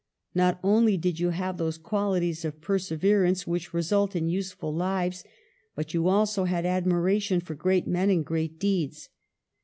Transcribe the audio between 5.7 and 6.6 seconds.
but you also